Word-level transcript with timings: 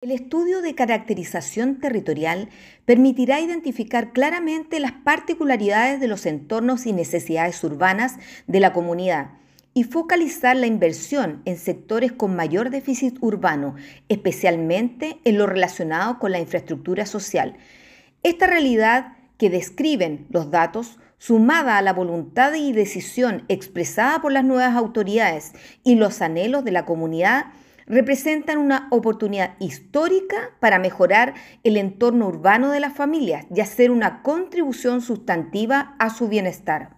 El 0.00 0.12
estudio 0.12 0.62
de 0.62 0.76
caracterización 0.76 1.80
territorial 1.80 2.50
permitirá 2.84 3.40
identificar 3.40 4.12
claramente 4.12 4.78
las 4.78 4.92
particularidades 4.92 5.98
de 5.98 6.06
los 6.06 6.24
entornos 6.24 6.86
y 6.86 6.92
necesidades 6.92 7.64
urbanas 7.64 8.14
de 8.46 8.60
la 8.60 8.72
comunidad 8.72 9.32
y 9.74 9.82
focalizar 9.82 10.54
la 10.54 10.68
inversión 10.68 11.42
en 11.46 11.56
sectores 11.56 12.12
con 12.12 12.36
mayor 12.36 12.70
déficit 12.70 13.16
urbano, 13.20 13.74
especialmente 14.08 15.18
en 15.24 15.36
lo 15.36 15.48
relacionado 15.48 16.20
con 16.20 16.30
la 16.30 16.38
infraestructura 16.38 17.04
social. 17.04 17.56
Esta 18.22 18.46
realidad 18.46 19.16
que 19.36 19.50
describen 19.50 20.28
los 20.30 20.52
datos, 20.52 21.00
sumada 21.18 21.76
a 21.76 21.82
la 21.82 21.92
voluntad 21.92 22.54
y 22.54 22.72
decisión 22.72 23.44
expresada 23.48 24.20
por 24.20 24.30
las 24.30 24.44
nuevas 24.44 24.76
autoridades 24.76 25.54
y 25.82 25.96
los 25.96 26.22
anhelos 26.22 26.62
de 26.62 26.70
la 26.70 26.84
comunidad, 26.84 27.46
representan 27.88 28.58
una 28.58 28.86
oportunidad 28.90 29.56
histórica 29.58 30.50
para 30.60 30.78
mejorar 30.78 31.34
el 31.64 31.76
entorno 31.76 32.28
urbano 32.28 32.70
de 32.70 32.80
las 32.80 32.94
familias 32.94 33.46
y 33.54 33.60
hacer 33.60 33.90
una 33.90 34.22
contribución 34.22 35.00
sustantiva 35.00 35.96
a 35.98 36.10
su 36.10 36.28
bienestar. 36.28 36.97